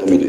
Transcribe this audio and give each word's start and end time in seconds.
Let 0.00 0.08
me 0.08 0.23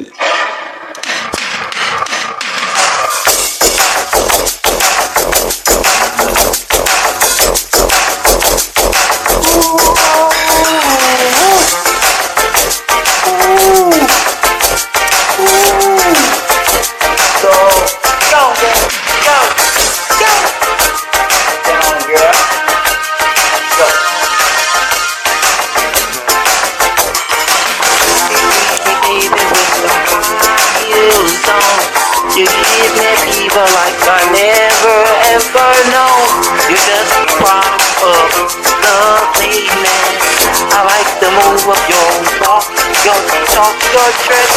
your 43.06 43.22
talk, 43.54 43.78
your 43.94 44.10
dress. 44.26 44.50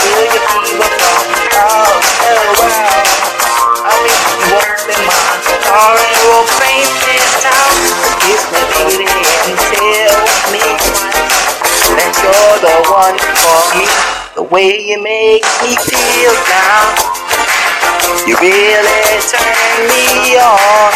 Feel 0.00 0.24
your 0.32 0.44
fever 0.48 0.88
from 0.88 1.20
all 1.52 2.00
around. 2.32 3.08
I 3.84 3.92
make 4.00 4.24
you 4.40 4.56
up 4.56 4.88
in 4.88 5.00
my 5.04 5.20
car 5.68 5.92
and 6.00 6.16
we'll 6.24 6.48
paint 6.64 6.88
this 7.04 7.28
town. 7.44 7.76
Kiss 8.24 8.40
me, 8.56 8.62
baby, 8.72 9.04
and 9.04 9.56
tell 9.68 10.16
me 10.48 10.64
that 12.00 12.12
you're 12.24 12.58
the 12.64 12.76
one 12.88 13.20
for 13.36 13.60
me. 13.76 13.84
The 14.32 14.48
way 14.48 14.80
you 14.80 14.96
make 15.04 15.44
me 15.60 15.76
feel 15.84 16.32
now, 16.48 16.96
you 18.24 18.32
really 18.40 19.20
turn 19.28 19.76
me 19.92 20.40
on. 20.40 20.92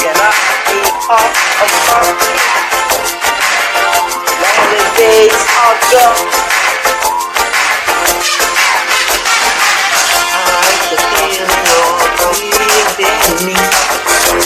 You 0.00 0.16
knock 0.16 0.32
me 0.72 0.80
off 1.12 1.28
of 1.60 3.17
days 5.08 5.32
gone. 5.88 6.28
I 10.36 10.68
the 10.92 10.98
feeling 11.08 11.48
you're 11.64 12.92
giving 13.00 13.40
me. 13.48 13.56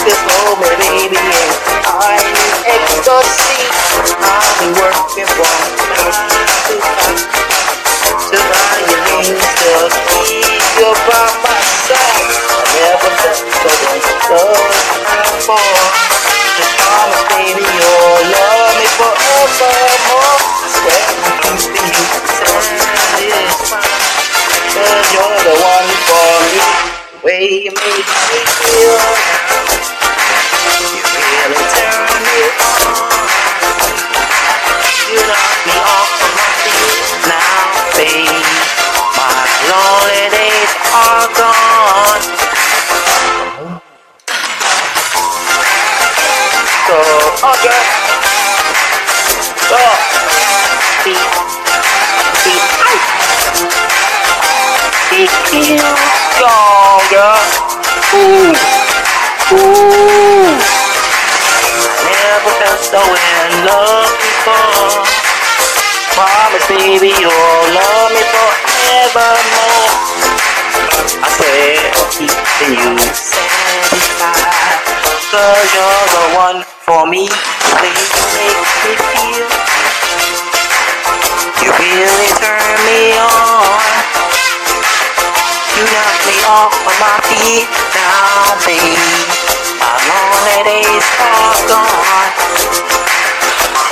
This 0.07 0.21
moment, 0.23 0.79
baby, 0.79 1.19
and 1.19 1.51
I'm 1.99 2.31
in 2.31 2.51
ecstasy. 2.79 3.59
I'll 4.23 4.55
be 4.63 4.69
working 4.79 5.27
from 5.35 5.59
to 5.75 6.75
five 6.79 7.19
to 8.31 8.39
buy 8.39 8.77
your 8.87 9.03
wings 9.11 9.43
you 10.79 10.91
by 11.11 11.27
my 11.43 11.59
side. 11.91 12.39
I 12.39 12.63
never 12.79 13.11
someone 13.59 14.01
so 14.07 14.31
for. 14.31 14.63
Just 15.27 16.02
you're 25.23 25.45
the 25.45 25.55
one 25.63 25.89
for 26.07 26.31
me. 26.51 26.59
The 27.13 27.27
way 27.27 27.65
you 27.65 27.71
make 27.71 27.95
me 27.95 28.41
feel. 28.59 28.99
You 30.95 31.03
really 31.15 31.63
turn 31.71 32.23
me 32.27 32.39
on. 32.59 32.92
Beat, 55.53 55.85
girl. 57.13 57.45
Ooh, 58.17 58.57
ooh. 59.53 60.57
I 61.93 62.09
never 62.09 62.53
felt 62.57 62.81
so 62.81 63.03
in 63.05 63.69
love 63.69 64.09
before. 64.17 65.05
Promise, 66.17 66.67
baby, 66.73 67.13
you'll 67.21 67.65
love 67.77 68.09
me 68.17 68.23
forevermore. 68.33 69.93
I 71.21 71.29
swear 71.37 71.85
I'll 72.01 72.09
keeping 72.09 72.73
you 72.81 72.97
satisfied. 73.13 74.81
Cause 75.29 75.69
you're 75.77 76.07
the 76.17 76.25
one 76.37 76.65
for 76.85 77.05
me. 77.07 77.29
You 77.29 77.75
make 77.77 77.97
me 78.85 78.93
feel. 79.05 79.49
You 81.61 81.71
really 81.79 82.22
my 87.03 87.19
feet 87.27 87.67
now, 87.99 88.55
babe. 88.63 88.95
My 89.83 89.91
lonely 90.07 90.59
days 90.63 91.07
are 91.19 91.59
gone. 91.67 92.31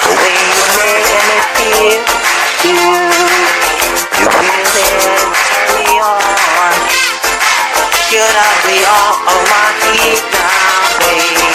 The 0.06 0.14
way 0.14 0.38
you 0.38 0.62
make 0.78 1.10
me 1.26 1.38
feel, 1.58 1.98
you, 2.62 2.78
you 4.14 4.26
really 4.30 4.86
turn 5.02 5.26
me 5.74 5.98
on. 5.98 6.22
You 8.14 8.22
knock 8.30 8.58
me 8.70 8.78
off 8.86 9.18
of 9.26 9.40
my 9.50 9.66
feet 9.82 10.22
now, 10.30 11.02
baby. 11.02 11.50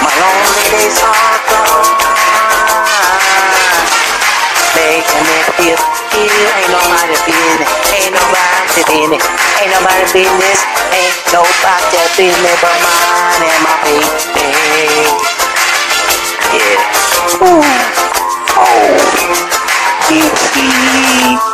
My 0.00 0.12
lonely 0.16 0.64
days 0.72 0.96
are 1.04 1.38
gone. 1.52 1.92
Making 4.72 5.24
me 5.28 5.38
feel, 5.60 5.76
feel, 6.08 6.48
ain't 6.56 6.72
nobody 6.72 7.16
business, 7.28 7.68
ain't 7.92 8.16
nobody 8.16 8.63
business, 8.86 9.24
ain't 9.60 9.70
nobody 9.72 10.04
business, 10.12 10.58
ain't 10.92 11.16
nobody 11.32 12.02
business 12.16 12.56
but 12.60 12.76
mine 12.82 13.42
and 13.44 13.60
my 13.64 13.74
baby. 13.82 14.08
Yeah. 16.52 16.78
Ooh. 17.42 17.64
Oh. 18.56 19.34
Hee 20.08 21.53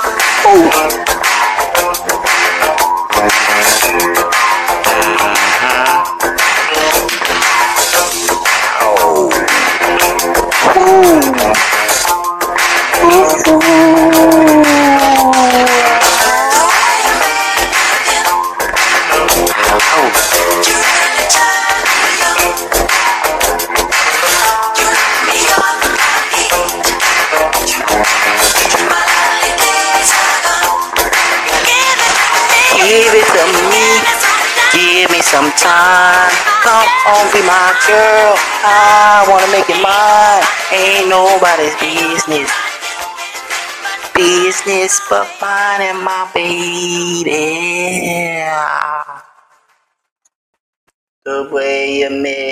Give 32.81 33.13
it 33.15 33.27
to 33.37 33.45
me. 33.71 33.87
Give 34.73 35.11
me 35.11 35.21
some 35.23 35.51
time. 35.53 36.31
Come 36.63 36.89
on, 37.07 37.27
be 37.33 37.43
my 37.43 37.75
girl. 37.87 38.35
I 38.65 39.27
wanna 39.29 39.47
make 39.53 39.69
it 39.69 39.81
mine. 39.83 40.45
Ain't 40.73 41.09
nobody's 41.09 41.77
business. 41.77 42.51
Business 44.15 45.01
but 45.11 45.29
mine 45.41 45.83
and 45.83 46.03
my 46.03 46.31
baby. 46.33 47.31
The 51.25 51.49
way 51.53 52.01
you 52.01 52.11
make 52.11 52.51